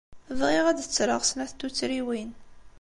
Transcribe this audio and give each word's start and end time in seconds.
Bɣiɣ 0.39 0.65
ad 0.67 0.75
d-ttreɣ 0.79 1.21
snat 1.23 1.53
n 1.55 1.57
tuttriwin. 1.59 2.31